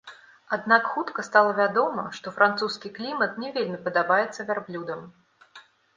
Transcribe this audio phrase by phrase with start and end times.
[0.55, 5.05] Аднак хутка стала вядома, што французскі клімат не вельмі падабаецца вярблюдам.